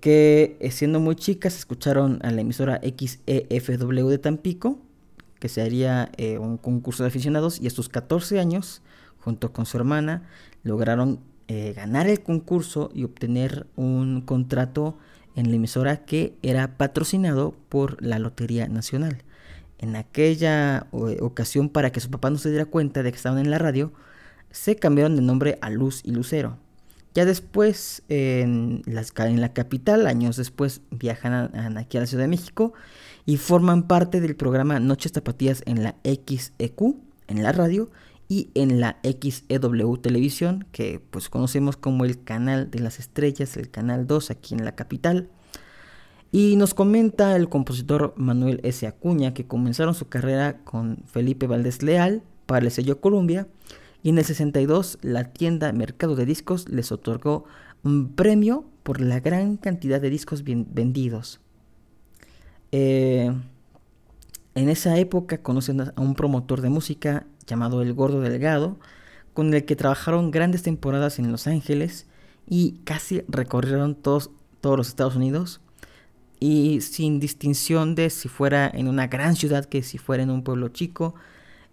que 0.00 0.56
eh, 0.60 0.70
siendo 0.70 0.98
muy 0.98 1.14
chicas 1.14 1.58
escucharon 1.58 2.20
a 2.22 2.30
la 2.30 2.40
emisora 2.40 2.80
XEFW 2.80 4.08
de 4.08 4.18
Tampico, 4.18 4.78
que 5.38 5.48
se 5.48 5.62
haría 5.62 6.10
un 6.40 6.56
concurso 6.56 7.02
de 7.02 7.08
aficionados, 7.08 7.60
y 7.60 7.66
a 7.66 7.70
sus 7.70 7.88
14 7.88 8.40
años, 8.40 8.82
junto 9.20 9.52
con 9.52 9.66
su 9.66 9.76
hermana, 9.76 10.28
lograron 10.62 11.20
ganar 11.48 12.08
el 12.08 12.22
concurso 12.22 12.90
y 12.94 13.04
obtener 13.04 13.66
un 13.76 14.20
contrato 14.20 14.98
en 15.36 15.50
la 15.50 15.56
emisora 15.56 16.04
que 16.04 16.36
era 16.42 16.76
patrocinado 16.76 17.54
por 17.68 18.02
la 18.02 18.18
Lotería 18.18 18.68
Nacional. 18.68 19.22
En 19.78 19.94
aquella 19.94 20.88
ocasión, 20.90 21.68
para 21.68 21.92
que 21.92 22.00
su 22.00 22.10
papá 22.10 22.30
no 22.30 22.38
se 22.38 22.50
diera 22.50 22.66
cuenta 22.66 23.02
de 23.02 23.12
que 23.12 23.16
estaban 23.16 23.38
en 23.38 23.50
la 23.50 23.58
radio, 23.58 23.92
se 24.50 24.76
cambiaron 24.76 25.14
de 25.14 25.22
nombre 25.22 25.58
a 25.60 25.70
Luz 25.70 26.02
y 26.04 26.10
Lucero. 26.10 26.58
Ya 27.14 27.24
después, 27.24 28.02
en, 28.08 28.82
en 28.86 29.40
la 29.40 29.52
capital, 29.52 30.06
años 30.06 30.36
después, 30.36 30.82
viajan 30.90 31.76
aquí 31.76 31.96
a 31.96 32.00
la 32.00 32.06
Ciudad 32.06 32.24
de 32.24 32.28
México 32.28 32.72
y 33.26 33.36
forman 33.36 33.88
parte 33.88 34.20
del 34.20 34.36
programa 34.36 34.78
Noches 34.78 35.12
Tapatías 35.12 35.62
en 35.66 35.82
la 35.82 35.96
XEQ, 36.04 36.96
en 37.26 37.42
la 37.42 37.52
radio, 37.52 37.90
y 38.28 38.50
en 38.54 38.80
la 38.80 38.98
XEW 39.02 39.96
Televisión, 39.96 40.66
que 40.70 41.00
pues 41.10 41.28
conocemos 41.30 41.76
como 41.76 42.04
el 42.04 42.22
canal 42.22 42.70
de 42.70 42.80
las 42.80 42.98
estrellas, 42.98 43.56
el 43.56 43.70
canal 43.70 44.06
2 44.06 44.30
aquí 44.30 44.54
en 44.54 44.64
la 44.64 44.74
capital. 44.74 45.30
Y 46.30 46.56
nos 46.56 46.74
comenta 46.74 47.34
el 47.36 47.48
compositor 47.48 48.12
Manuel 48.16 48.60
S. 48.62 48.86
Acuña 48.86 49.32
que 49.32 49.46
comenzaron 49.46 49.94
su 49.94 50.08
carrera 50.08 50.58
con 50.62 50.98
Felipe 51.06 51.46
Valdés 51.46 51.82
Leal 51.82 52.22
para 52.44 52.66
el 52.66 52.70
sello 52.70 53.00
Columbia 53.00 53.46
y 54.02 54.10
en 54.10 54.18
el 54.18 54.24
62 54.24 54.98
la 55.02 55.32
tienda 55.32 55.72
Mercado 55.72 56.16
de 56.16 56.26
Discos 56.26 56.68
les 56.68 56.92
otorgó 56.92 57.44
un 57.82 58.14
premio 58.14 58.64
por 58.82 59.00
la 59.00 59.20
gran 59.20 59.56
cantidad 59.56 60.00
de 60.00 60.10
discos 60.10 60.42
vendidos. 60.44 61.40
Eh, 62.72 63.32
en 64.54 64.68
esa 64.68 64.98
época 64.98 65.38
conocen 65.38 65.80
a 65.80 65.92
un 65.96 66.14
promotor 66.14 66.60
de 66.60 66.68
música 66.68 67.26
llamado 67.46 67.82
El 67.82 67.94
Gordo 67.94 68.20
Delgado, 68.20 68.76
con 69.32 69.54
el 69.54 69.64
que 69.64 69.76
trabajaron 69.76 70.30
grandes 70.30 70.62
temporadas 70.62 71.18
en 71.18 71.30
Los 71.30 71.46
Ángeles 71.46 72.06
y 72.46 72.80
casi 72.84 73.22
recorrieron 73.28 73.94
todos, 73.94 74.30
todos 74.60 74.76
los 74.76 74.88
Estados 74.88 75.16
Unidos 75.16 75.60
y 76.40 76.80
sin 76.80 77.20
distinción 77.20 77.94
de 77.94 78.10
si 78.10 78.28
fuera 78.28 78.70
en 78.72 78.88
una 78.88 79.06
gran 79.06 79.36
ciudad 79.36 79.64
que 79.64 79.82
si 79.82 79.98
fuera 79.98 80.22
en 80.22 80.30
un 80.30 80.42
pueblo 80.42 80.68
chico. 80.68 81.14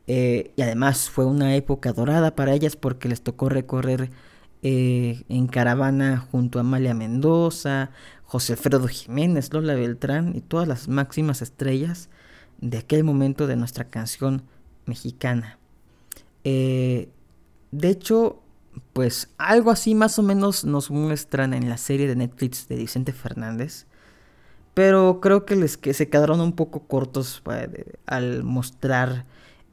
Eh, 0.08 0.52
y 0.56 0.62
además 0.62 1.10
fue 1.10 1.26
una 1.26 1.56
época 1.56 1.92
dorada 1.92 2.36
para 2.36 2.54
ellas 2.54 2.76
porque 2.76 3.10
les 3.10 3.22
tocó 3.22 3.50
recorrer 3.50 4.12
eh, 4.62 5.24
en 5.30 5.48
caravana 5.48 6.18
junto 6.32 6.60
a 6.60 6.62
Amalia 6.62 6.94
Mendoza, 6.94 7.92
José 8.24 8.54
Alfredo 8.54 8.88
Jiménez, 8.88 9.52
Lola 9.54 9.76
Beltrán 9.76 10.36
y 10.36 10.42
todas 10.42 10.68
las 10.68 10.88
máximas 10.88 11.42
estrellas 11.42 12.10
de 12.60 12.78
aquel 12.78 13.04
momento 13.04 13.48
de 13.48 13.56
nuestra 13.56 13.90
canción 13.90 14.44
mexicana. 14.86 15.60
Eh, 16.44 17.10
de 17.72 17.90
hecho, 17.90 18.42
pues 18.94 19.30
algo 19.38 19.72
así 19.72 19.96
más 19.96 20.20
o 20.20 20.24
menos 20.24 20.66
nos 20.66 20.92
muestran 20.92 21.54
en 21.54 21.70
la 21.70 21.78
serie 21.78 22.08
de 22.08 22.16
Netflix 22.16 22.68
de 22.68 22.76
Vicente 22.76 23.14
Fernández. 23.14 23.88
pero 24.74 25.22
creo 25.22 25.46
que 25.46 25.56
les 25.56 25.78
que 25.78 25.94
se 25.94 26.10
quedaron 26.10 26.42
un 26.42 26.54
poco 26.54 26.82
cortos 26.88 27.42
al 28.06 28.44
mostrar 28.44 29.26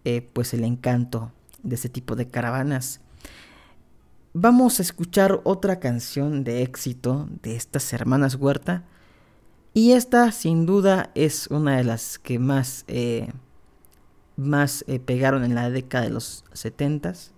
eh, 0.04 0.28
pues 0.32 0.54
el 0.54 0.64
encanto 0.64 1.32
de 1.62 1.76
ese 1.76 1.88
tipo 1.88 2.16
de 2.16 2.28
caravanas. 2.28 3.00
Vamos 4.34 4.78
a 4.78 4.82
escuchar 4.82 5.40
otra 5.44 5.78
canción 5.78 6.44
de 6.44 6.62
éxito 6.62 7.28
de 7.42 7.56
estas 7.56 7.92
hermanas 7.92 8.36
Huerta 8.36 8.84
y 9.74 9.92
esta 9.92 10.32
sin 10.32 10.64
duda 10.66 11.10
es 11.14 11.46
una 11.48 11.76
de 11.76 11.84
las 11.84 12.18
que 12.18 12.38
más 12.38 12.86
más 14.36 14.84
pegaron 15.04 15.44
en 15.44 15.54
la 15.54 15.68
década 15.68 16.04
de 16.04 16.10
los 16.10 16.44
70s, 16.54 17.32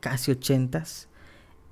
casi 0.00 0.32
80s 0.32 1.08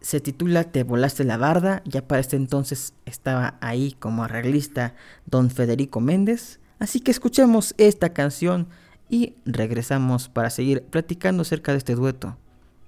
se 0.07 0.21
titula 0.21 0.63
Te 0.63 0.85
volaste 0.85 1.25
la 1.25 1.37
barda, 1.37 1.83
ya 1.85 2.07
para 2.07 2.21
este 2.21 2.37
entonces 2.37 2.95
estaba 3.07 3.59
ahí 3.61 3.91
como 3.99 4.23
arreglista 4.23 4.95
don 5.25 5.51
Federico 5.51 5.99
Méndez, 6.01 6.61
así 6.79 7.01
que 7.01 7.11
escuchemos 7.11 7.75
esta 7.77 8.13
canción 8.13 8.69
y 9.09 9.35
regresamos 9.45 10.29
para 10.29 10.51
seguir 10.51 10.83
platicando 10.83 11.43
acerca 11.43 11.73
de 11.73 11.79
este 11.79 11.95
dueto, 11.95 12.37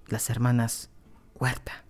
las 0.09 0.31
hermanas 0.31 0.91
Huerta. 1.39 1.85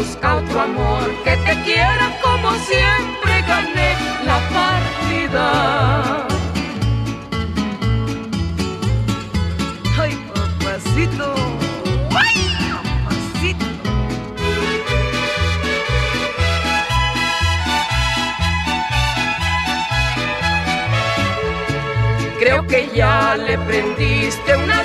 Busca 0.00 0.36
otro 0.36 0.60
amor 0.62 1.04
que 1.24 1.36
te 1.36 1.62
quiera 1.62 2.06
como 2.22 2.50
siempre 2.70 3.32
gané 3.46 3.90
la 4.24 4.38
partida. 4.56 6.26
Creo 22.38 22.66
que 22.66 22.88
ya 22.94 23.36
le 23.36 23.58
prendiste 23.58 24.56
unas 24.56 24.79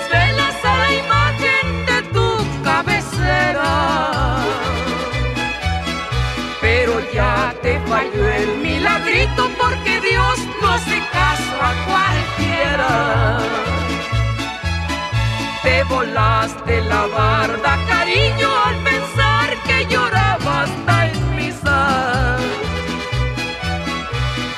te 15.65 15.83
volaste 15.85 16.81
la 16.81 17.07
barda, 17.07 17.71
cariño, 17.87 18.49
al 18.67 18.75
pensar 18.89 19.47
que 19.65 19.77
lloraba 19.91 20.61
hasta 20.63 21.07
en 21.09 21.35
misa. 21.35 22.37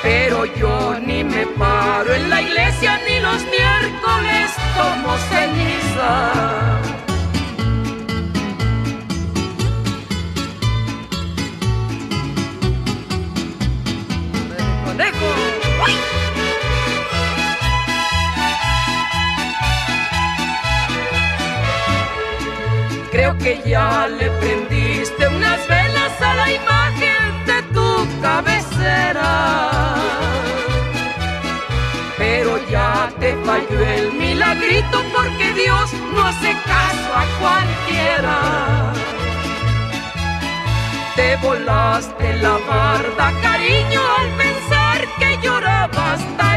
Pero 0.04 0.46
yo 0.60 1.00
ni 1.00 1.24
me 1.24 1.48
paro 1.62 2.13
en 2.13 2.30
la 2.30 2.41
iglesia 2.41 3.00
ni 3.08 3.20
los 3.22 3.41
miércoles 3.56 4.48
como 4.78 5.17
ceniza. 5.30 7.07
Que 23.47 23.69
ya 23.69 24.07
le 24.07 24.29
prendiste 24.41 25.25
unas 25.25 25.62
velas 25.69 26.21
a 26.21 26.33
la 26.36 26.47
imagen 26.51 27.45
de 27.49 27.57
tu 27.75 27.89
cabecera. 28.21 29.31
Pero 32.17 32.51
ya 32.69 33.10
te 33.21 33.38
falló 33.45 33.79
el 33.95 34.12
milagrito 34.13 34.97
porque 35.15 35.53
Dios 35.53 35.93
no 36.13 36.25
hace 36.25 36.51
caso 36.73 37.10
a 37.21 37.25
cualquiera. 37.41 38.38
Te 41.15 41.38
volaste 41.38 42.27
la 42.45 42.55
barda, 42.71 43.27
cariño, 43.41 44.01
al 44.19 44.29
pensar 44.43 44.99
que 45.19 45.29
lloraba 45.41 46.13
hasta 46.13 46.57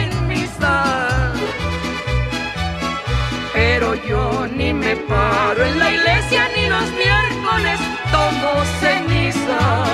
pero 3.80 3.94
yo 4.06 4.46
ni 4.46 4.74
me 4.74 4.94
paro 4.94 5.64
en 5.64 5.78
la 5.78 5.90
iglesia 5.90 6.48
ni 6.54 6.68
los 6.68 6.84
miércoles 6.92 7.80
tomo 8.12 8.64
ceniza. 8.78 9.84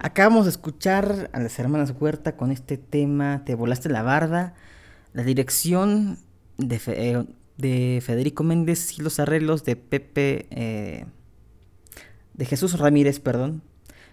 Acabamos 0.00 0.46
de 0.46 0.50
escuchar 0.50 1.30
a 1.32 1.38
las 1.38 1.56
hermanas 1.58 1.94
Huerta 1.98 2.36
con 2.36 2.50
este 2.50 2.78
tema 2.78 3.42
Te 3.44 3.54
volaste 3.54 3.88
la 3.88 4.02
barda, 4.02 4.54
la 5.12 5.22
dirección 5.22 6.18
de, 6.56 6.80
eh, 6.86 7.24
de 7.56 8.02
Federico 8.04 8.42
Méndez 8.42 8.98
y 8.98 9.02
los 9.02 9.20
arreglos 9.20 9.64
de 9.64 9.76
Pepe 9.76 10.46
eh, 10.50 11.04
de 12.38 12.46
Jesús 12.46 12.78
Ramírez, 12.78 13.18
perdón, 13.18 13.62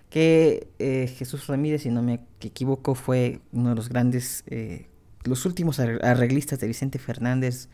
que 0.10 0.68
eh, 0.80 1.08
Jesús 1.16 1.48
Ramírez, 1.48 1.84
si 1.84 1.90
no 1.90 2.02
me 2.02 2.20
equivoco, 2.42 2.96
fue 2.96 3.40
uno 3.54 3.70
de 3.70 3.76
los 3.76 3.88
grandes, 3.88 4.44
eh, 4.48 4.88
los 5.24 5.46
últimos 5.46 5.80
arreglistas 5.80 6.60
de 6.60 6.68
Vicente 6.68 6.98
Fernández. 6.98 7.70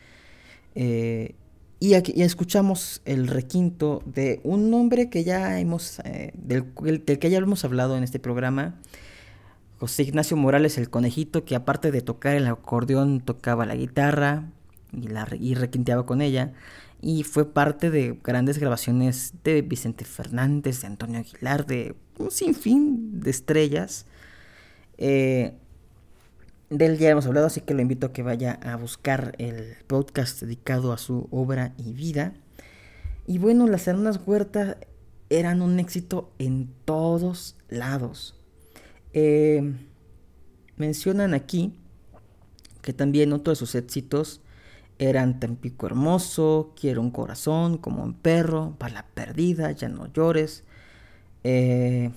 Eh, 0.74 1.34
y 1.80 1.94
aquí 1.94 2.12
ya 2.14 2.26
escuchamos 2.26 3.00
el 3.06 3.28
requinto 3.28 4.02
de 4.04 4.40
un 4.44 4.70
nombre 4.70 5.08
que 5.08 5.24
ya 5.24 5.58
hemos, 5.58 6.00
del, 6.34 6.66
del, 6.82 7.18
que 7.18 7.30
ya 7.30 7.38
hemos 7.38 7.64
hablado 7.64 7.96
en 7.96 8.04
este 8.04 8.20
programa, 8.20 8.78
José 9.80 10.04
Ignacio 10.04 10.36
Morales 10.36 10.78
el 10.78 10.90
conejito, 10.90 11.44
que 11.44 11.56
aparte 11.56 11.90
de 11.90 12.02
tocar 12.02 12.36
el 12.36 12.46
acordeón, 12.46 13.20
tocaba 13.20 13.66
la 13.66 13.74
guitarra 13.74 14.44
y, 14.92 15.08
la, 15.08 15.26
y 15.40 15.54
requinteaba 15.54 16.06
con 16.06 16.20
ella 16.20 16.52
y 17.02 17.24
fue 17.24 17.52
parte 17.52 17.90
de 17.90 18.18
grandes 18.22 18.58
grabaciones 18.58 19.34
de 19.42 19.60
Vicente 19.60 20.04
Fernández, 20.04 20.82
de 20.82 20.86
Antonio 20.86 21.18
Aguilar, 21.18 21.66
de 21.66 21.96
un 22.16 22.30
sinfín 22.30 23.20
de 23.20 23.30
estrellas. 23.30 24.06
Eh, 24.98 25.54
de 26.70 26.86
él 26.86 26.98
ya 26.98 27.10
hemos 27.10 27.26
hablado, 27.26 27.48
así 27.48 27.60
que 27.60 27.74
lo 27.74 27.82
invito 27.82 28.06
a 28.06 28.12
que 28.12 28.22
vaya 28.22 28.52
a 28.62 28.76
buscar 28.76 29.34
el 29.38 29.76
podcast 29.88 30.40
dedicado 30.40 30.92
a 30.92 30.96
su 30.96 31.26
obra 31.32 31.74
y 31.76 31.92
vida. 31.92 32.34
Y 33.26 33.38
bueno, 33.38 33.66
las 33.66 33.88
hermanas 33.88 34.20
Huerta 34.24 34.78
eran 35.28 35.60
un 35.60 35.80
éxito 35.80 36.32
en 36.38 36.72
todos 36.84 37.56
lados. 37.68 38.36
Eh, 39.12 39.74
mencionan 40.76 41.34
aquí 41.34 41.74
que 42.80 42.92
también 42.92 43.32
otro 43.32 43.50
de 43.50 43.56
sus 43.56 43.74
éxitos 43.74 44.40
eran 44.98 45.40
Tampico 45.40 45.86
hermoso, 45.86 46.72
quiero 46.78 47.00
un 47.00 47.10
corazón 47.10 47.78
como 47.78 48.02
un 48.04 48.14
perro, 48.14 48.76
la 48.92 49.06
perdida, 49.06 49.72
ya 49.72 49.88
no 49.88 50.12
llores, 50.12 50.64
eh, 51.44 52.10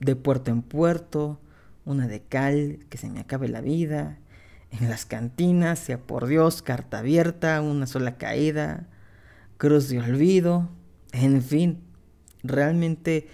de 0.00 0.16
puerto 0.16 0.50
en 0.50 0.62
puerto, 0.62 1.40
una 1.84 2.06
de 2.06 2.22
cal, 2.22 2.80
que 2.88 2.98
se 2.98 3.08
me 3.08 3.20
acabe 3.20 3.48
la 3.48 3.60
vida, 3.60 4.18
en 4.70 4.88
las 4.88 5.06
cantinas, 5.06 5.78
sea 5.78 5.98
por 5.98 6.26
Dios, 6.26 6.62
carta 6.62 6.98
abierta, 6.98 7.60
una 7.60 7.86
sola 7.86 8.16
caída, 8.16 8.88
cruz 9.56 9.88
de 9.88 9.98
olvido, 9.98 10.68
en 11.12 11.42
fin, 11.42 11.80
realmente 12.42 13.28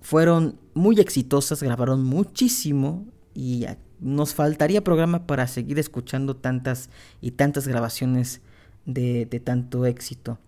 fueron 0.00 0.58
muy 0.74 0.98
exitosas, 0.98 1.62
grabaron 1.62 2.02
muchísimo 2.02 3.06
y 3.34 3.66
nos 4.02 4.34
faltaría 4.34 4.84
programa 4.84 5.26
para 5.26 5.46
seguir 5.46 5.78
escuchando 5.78 6.36
tantas 6.36 6.90
y 7.20 7.32
tantas 7.32 7.66
grabaciones 7.66 8.40
de, 8.84 9.26
tanto 9.44 9.86
éxito. 9.86 10.38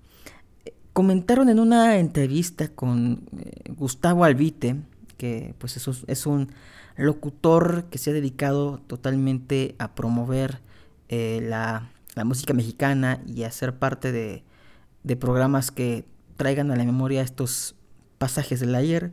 Comentaron 0.92 1.48
en 1.48 1.58
una 1.58 1.98
entrevista 1.98 2.68
con 2.68 3.22
eh, 3.38 3.72
Gustavo 3.76 4.24
Albite, 4.24 4.76
que 5.16 5.54
pues 5.58 5.76
es 6.06 6.26
un 6.26 6.48
locutor 6.96 7.86
que 7.90 7.98
se 7.98 8.10
ha 8.10 8.12
dedicado 8.12 8.78
totalmente 8.86 9.74
a 9.78 9.94
promover 9.94 10.60
eh, 11.08 11.40
la, 11.42 11.90
música 12.24 12.54
mexicana 12.54 13.20
y 13.26 13.42
a 13.42 13.50
ser 13.50 13.76
parte 13.76 14.12
de, 14.12 14.44
de, 15.02 15.16
programas 15.16 15.72
que 15.72 16.04
traigan 16.36 16.70
a 16.70 16.76
la 16.76 16.84
memoria 16.84 17.22
estos 17.22 17.74
pasajes 18.18 18.60
del 18.60 18.74
ayer, 18.76 19.10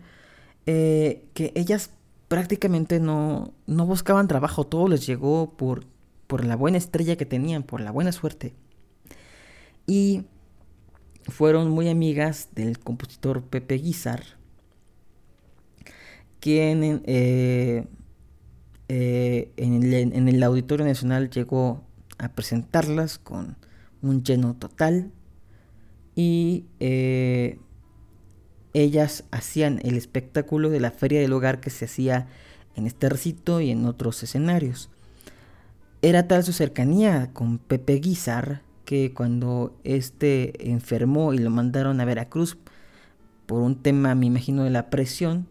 eh, 0.68 1.26
que 1.34 1.52
ellas 1.56 1.90
prácticamente 2.32 3.02
no, 3.02 3.54
no 3.67 3.86
buscaban 3.86 4.30
trabajo, 4.30 4.65
todo 4.65 4.88
les 4.88 5.06
llegó 5.06 5.52
por, 5.58 5.84
por 6.28 6.46
la 6.46 6.56
buena 6.56 6.78
estrella 6.78 7.17
que 7.17 7.26
tenían, 7.26 7.62
por 7.62 7.82
la 7.82 7.91
buena 7.91 8.13
suerte. 8.13 8.56
Y 9.86 10.24
fueron 11.28 11.70
muy 11.70 11.89
amigas 11.89 12.48
del 12.56 12.80
compositor 12.80 13.44
Pepe 13.44 13.76
Guizar, 13.76 14.24
quien 16.39 17.04
eh, 17.06 17.86
eh, 18.88 19.52
en, 19.58 20.30
el, 20.30 20.41
Auditorio 20.41 20.86
Nacional 20.86 21.30
llegó 21.32 21.84
a 22.17 22.30
presentarlas 22.30 23.17
con 23.17 23.58
un 24.02 24.24
lleno 24.24 24.56
total 24.56 25.12
y 26.15 26.63
eh, 26.80 27.60
ellas 28.74 29.26
hacían 29.32 29.80
el 29.84 29.98
espectáculo 29.98 30.70
de 30.70 30.80
la 30.80 30.92
feria 30.92 31.20
del 31.20 31.34
hogar 31.34 31.60
que 31.60 31.70
se 31.70 31.86
hacía 31.86 32.28
en 32.76 32.88
este 32.88 33.10
recinto 33.10 33.62
y 33.62 33.72
en 33.72 33.86
otros 33.86 34.24
escenarios. 34.24 34.90
Era 36.02 36.28
tal 36.28 36.44
su 36.44 36.54
cercanía 36.54 37.30
con 37.34 37.58
Pepe 37.58 37.96
Guizar 37.96 38.62
que 38.86 39.14
cuando 39.14 39.78
este 39.84 40.70
enfermó 40.72 41.34
y 41.34 41.38
lo 41.38 41.50
mandaron 41.50 42.02
a 42.02 42.06
Veracruz 42.06 42.58
por 43.46 43.62
un 43.62 43.76
tema, 43.76 44.16
me 44.16 44.26
imagino, 44.26 44.64
de 44.64 44.70
la 44.70 44.90
presión, 44.90 45.48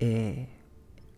eh, 0.00 0.48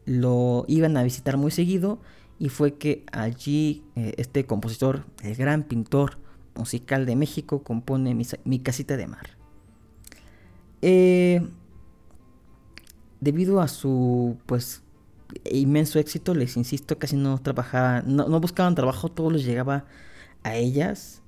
lo 0.05 0.65
iban 0.69 0.97
a 0.97 1.03
visitar 1.03 1.37
muy 1.37 1.51
seguido 1.51 2.01
y 2.39 2.49
fue 2.49 2.75
que 2.75 3.05
allí 3.13 3.83
eh, 3.97 4.15
este 4.17 4.47
compositor, 4.47 5.05
el 5.23 5.35
gran 5.35 5.65
pintor 5.65 6.19
musical 6.55 7.05
de 7.05 7.17
México, 7.17 7.63
compone 7.63 8.15
mi, 8.45 8.59
casita 8.61 8.97
de 8.97 9.07
mar. 9.07 9.39
Eh, 10.83 11.47
debido 13.21 13.61
a 13.61 13.69
su 13.69 14.37
pues 14.47 14.83
inmenso 15.45 15.99
éxito, 15.99 16.35
les 16.35 16.57
insisto, 16.57 16.99
casi 16.99 17.16
no 17.16 17.38
trabajaban, 17.38 18.05
no, 18.14 18.29
no 18.29 18.40
buscaban 18.40 18.75
trabajo, 18.75 19.11
todo 19.11 19.31
les 19.31 19.45
llegaba 19.45 19.85
a 20.43 20.57
ellas 20.57 21.23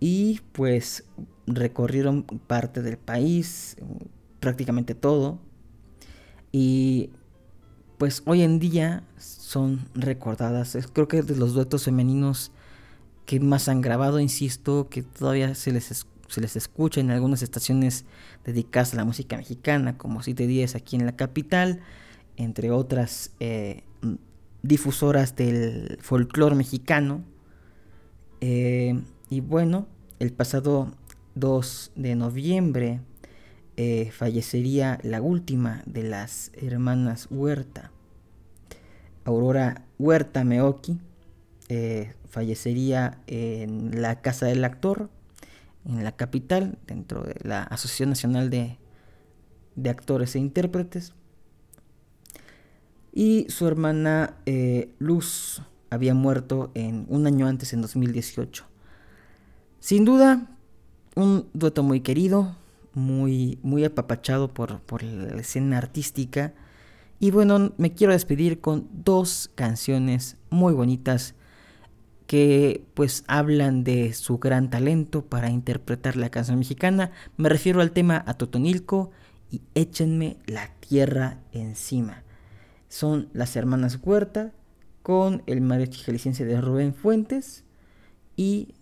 y 0.00 0.40
pues 0.52 1.04
recorrieron 1.46 2.22
parte 2.22 2.82
del 2.82 2.98
país, 2.98 3.76
prácticamente 4.40 4.94
todo. 4.94 5.38
Y 6.52 7.10
pues 7.98 8.22
hoy 8.26 8.42
en 8.42 8.58
día 8.58 9.02
son 9.18 9.88
recordadas. 9.94 10.76
Creo 10.92 11.08
que 11.08 11.22
de 11.22 11.36
los 11.36 11.54
duetos 11.54 11.84
femeninos 11.84 12.52
que 13.26 13.40
más 13.40 13.68
han 13.68 13.80
grabado, 13.80 14.20
insisto, 14.20 14.88
que 14.88 15.02
todavía 15.02 15.54
se 15.54 15.72
les, 15.72 16.06
se 16.28 16.40
les 16.40 16.56
escucha 16.56 17.00
en 17.00 17.10
algunas 17.10 17.42
estaciones 17.42 18.04
dedicadas 18.44 18.92
a 18.92 18.96
la 18.96 19.04
música 19.04 19.36
mexicana, 19.36 19.96
como 19.96 20.22
710 20.22 20.76
aquí 20.76 20.96
en 20.96 21.06
la 21.06 21.16
capital, 21.16 21.80
entre 22.36 22.70
otras 22.70 23.32
eh, 23.40 23.82
difusoras 24.62 25.34
del 25.36 25.98
folclore 26.02 26.54
mexicano. 26.54 27.24
Eh, 28.40 29.00
y 29.30 29.40
bueno, 29.40 29.86
el 30.18 30.32
pasado 30.32 30.92
2 31.34 31.92
de 31.96 32.14
noviembre 32.14 33.00
eh, 33.76 34.10
fallecería 34.12 34.98
la 35.02 35.22
última 35.22 35.82
de 35.86 36.02
las 36.02 36.52
hermanas 36.54 37.28
Huerta. 37.30 37.90
Aurora 39.24 39.84
Huerta 39.98 40.44
Meoki 40.44 41.00
fallecería 42.30 43.18
en 43.26 44.00
la 44.00 44.22
casa 44.22 44.46
del 44.46 44.64
actor, 44.64 45.10
en 45.84 46.04
la 46.04 46.12
capital, 46.12 46.78
dentro 46.86 47.22
de 47.22 47.36
la 47.42 47.62
Asociación 47.62 48.10
Nacional 48.10 48.50
de, 48.50 48.78
Actores 49.88 50.34
e 50.34 50.38
Intérpretes. 50.38 51.14
Y 53.12 53.46
su 53.48 53.66
hermana 53.66 54.36
eh, 54.44 54.92
Luz 54.98 55.62
había 55.90 56.14
muerto 56.14 56.70
en 56.74 57.06
un 57.08 57.26
año 57.26 57.46
antes, 57.46 57.72
en 57.72 57.80
2018. 57.82 58.64
Sin 59.80 60.04
duda, 60.04 60.48
un 61.14 61.48
dueto 61.52 61.82
muy 61.82 62.00
querido, 62.00 62.56
muy, 62.94 63.58
muy 63.62 63.84
apapachado 63.84 64.52
por, 64.52 64.80
por 64.80 65.02
la 65.02 65.40
escena 65.40 65.78
artística. 65.78 66.54
Y 67.20 67.30
bueno, 67.30 67.72
me 67.78 67.94
quiero 67.94 68.12
despedir 68.12 68.60
con 68.60 68.88
dos 68.92 69.50
canciones 69.54 70.36
muy 70.50 70.72
bonitas 70.72 71.34
que 72.28 72.84
pues 72.92 73.24
hablan 73.26 73.84
de 73.84 74.12
su 74.12 74.38
gran 74.38 74.68
talento 74.68 75.24
para 75.24 75.48
interpretar 75.48 76.14
la 76.16 76.28
canción 76.28 76.58
mexicana. 76.58 77.10
Me 77.38 77.48
refiero 77.48 77.80
al 77.80 77.90
tema 77.90 78.22
a 78.26 78.34
Totonilco 78.34 79.10
y 79.50 79.62
Échenme 79.74 80.36
la 80.46 80.68
tierra 80.78 81.38
encima. 81.52 82.22
Son 82.88 83.30
las 83.32 83.56
hermanas 83.56 83.98
Huerta 84.02 84.52
con 85.02 85.42
el 85.46 85.62
mariachi 85.62 86.02
jalisciense 86.02 86.44
de 86.44 86.60
Rubén 86.60 86.94
Fuentes 86.94 87.64
y 88.36 88.74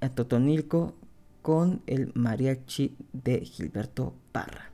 a 0.00 0.08
Totonilco 0.08 0.94
con 1.42 1.82
el 1.88 2.12
mariachi 2.14 2.96
de 3.12 3.40
Gilberto 3.40 4.14
Parra. 4.30 4.70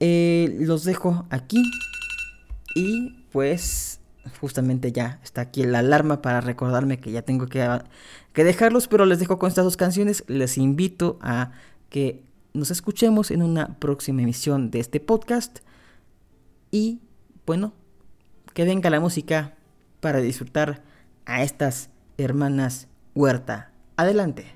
Eh, 0.00 0.56
los 0.60 0.84
dejo 0.84 1.26
aquí 1.28 1.62
y 2.74 3.26
pues 3.32 4.00
justamente 4.40 4.92
ya 4.92 5.20
está 5.22 5.42
aquí 5.42 5.64
la 5.64 5.80
alarma 5.80 6.22
para 6.22 6.40
recordarme 6.40 6.98
que 6.98 7.12
ya 7.12 7.22
tengo 7.22 7.46
que, 7.46 7.66
que 8.32 8.44
dejarlos, 8.44 8.88
pero 8.88 9.06
les 9.06 9.18
dejo 9.18 9.38
con 9.38 9.48
estas 9.48 9.64
dos 9.64 9.76
canciones. 9.76 10.24
Les 10.26 10.58
invito 10.58 11.18
a 11.20 11.52
que 11.88 12.24
nos 12.52 12.70
escuchemos 12.70 13.30
en 13.30 13.42
una 13.42 13.78
próxima 13.78 14.22
emisión 14.22 14.70
de 14.70 14.80
este 14.80 15.00
podcast 15.00 15.58
y 16.70 17.00
bueno, 17.46 17.72
que 18.52 18.64
venga 18.64 18.90
la 18.90 19.00
música 19.00 19.54
para 20.00 20.20
disfrutar 20.20 20.82
a 21.26 21.42
estas 21.42 21.90
hermanas 22.18 22.88
Huerta. 23.14 23.70
Adelante. 23.96 24.53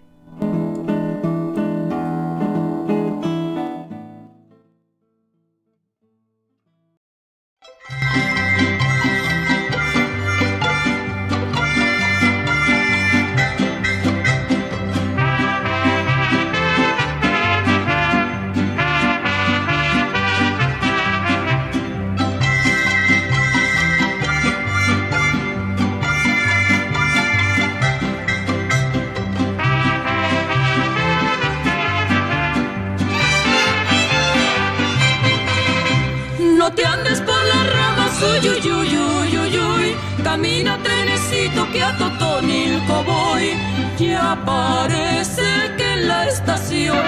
Camina 40.38 40.78
trenecito 40.84 41.68
que 41.72 41.82
a 41.82 41.96
Totonilco 41.96 43.02
voy. 43.02 43.56
Ya 43.98 44.38
parece 44.46 45.42
que 45.76 45.94
en 45.94 46.06
la 46.06 46.28
estación 46.28 47.04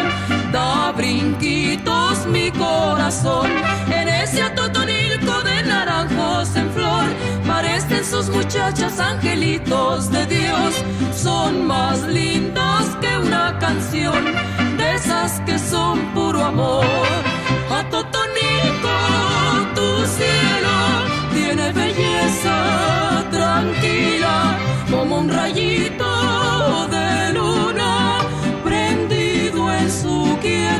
da 0.50 0.90
brinquitos 0.90 2.26
mi 2.26 2.50
corazón. 2.50 3.48
En 3.88 4.08
ese 4.08 4.50
Totonilco 4.50 5.42
de 5.44 5.62
naranjos 5.62 6.56
en 6.56 6.72
flor 6.72 7.04
parecen 7.46 8.04
sus 8.04 8.28
muchachas 8.30 8.98
angelitos 8.98 10.10
de 10.10 10.26
Dios. 10.26 10.74
Son 11.14 11.68
más 11.68 12.02
lindas 12.08 12.84
que 13.00 13.16
una 13.16 13.56
canción 13.60 14.24
de 14.76 14.94
esas 14.96 15.38
que 15.42 15.56
son 15.56 16.00
puro 16.14 16.44
amor. 16.44 16.84
A 17.70 17.88
Totonilco, 17.90 18.96
tu 19.76 20.04
cielo 20.16 20.74
tiene 21.32 21.70
belleza 21.70 22.99
como 24.90 25.18
un 25.18 25.28
rayito 25.28 26.88
de 26.88 27.32
luna 27.34 28.18
prendido 28.64 29.72
en 29.72 29.90
su 29.90 30.38
quietud. 30.40 30.79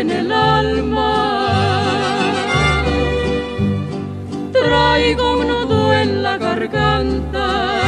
En 0.00 0.10
el 0.10 0.32
alma, 0.32 1.12
traigo 4.52 5.38
un 5.38 5.48
nudo 5.48 5.92
en 5.92 6.22
la 6.22 6.38
garganta 6.38 7.78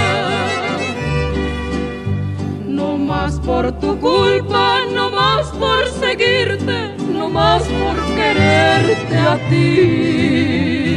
no 2.67 2.97
más 2.97 3.39
por 3.41 3.71
tu 3.79 3.99
culpa, 4.01 4.79
no 4.93 5.11
más 5.11 5.49
por 5.49 5.87
seguirte, 5.89 6.97
no 7.13 7.29
más 7.29 7.63
por 7.63 7.97
quererte 8.17 9.17
a 9.17 9.39
ti. 9.49 10.90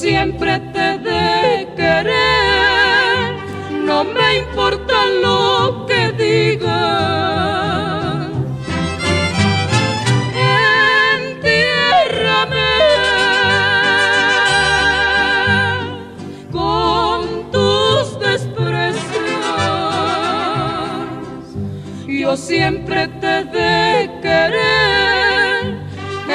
Siempre 0.00 0.60
te 0.72 0.77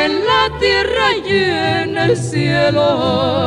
en 0.05 0.25
la 0.25 0.49
tierra 0.59 1.05
y 1.25 1.33
en 1.33 1.97
el 1.97 2.17
cielo. 2.17 3.43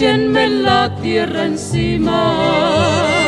échenme 0.00 0.48
la 0.48 0.94
tierra 1.02 1.44
encima, 1.44 3.19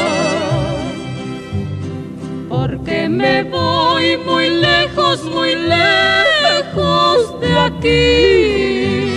me 3.12 3.42
voy 3.44 4.16
muy 4.16 4.48
lejos, 4.48 5.22
muy 5.25 5.55
lejos 5.55 7.40
de 7.40 7.59
aquí. 7.59 9.12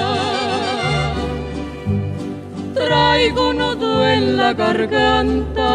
traigo 2.75 3.51
un 3.51 3.59
nudo 3.59 4.07
en 4.09 4.37
la 4.37 4.55
garganta 4.55 5.71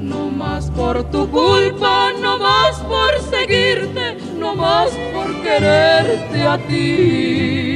no 0.00 0.30
más 0.30 0.70
por 0.70 1.04
tu 1.10 1.28
culpa, 1.30 2.12
no 2.20 2.38
más 2.38 2.76
por 2.92 3.20
seguirte, 3.30 4.16
no 4.38 4.54
más 4.54 4.90
por 5.12 5.42
quererte 5.42 6.42
a 6.42 6.56
ti. 6.66 7.67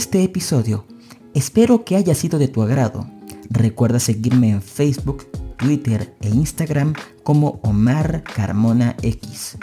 Este 0.00 0.24
episodio. 0.24 0.86
Espero 1.34 1.84
que 1.84 1.94
haya 1.94 2.14
sido 2.14 2.38
de 2.38 2.48
tu 2.48 2.62
agrado. 2.62 3.06
Recuerda 3.50 4.00
seguirme 4.00 4.48
en 4.48 4.62
Facebook, 4.62 5.26
Twitter 5.58 6.16
e 6.22 6.30
Instagram 6.30 6.94
como 7.22 7.60
Omar 7.62 8.24
Carmona 8.24 8.96
X. 9.02 9.58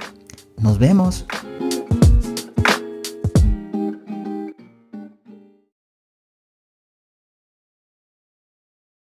Nos 0.60 0.78
vemos. 0.78 1.26